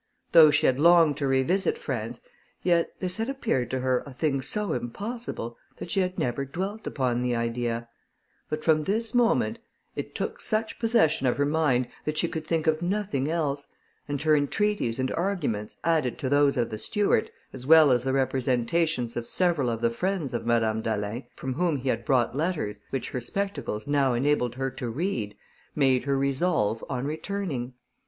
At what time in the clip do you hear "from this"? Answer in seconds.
8.63-9.13